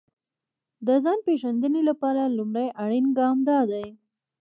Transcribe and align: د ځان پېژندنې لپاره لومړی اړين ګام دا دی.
د 0.87 0.89
ځان 1.03 1.19
پېژندنې 1.25 1.81
لپاره 1.89 2.33
لومړی 2.37 2.67
اړين 2.83 3.05
ګام 3.17 3.37
دا 3.49 3.59
دی. 3.71 3.85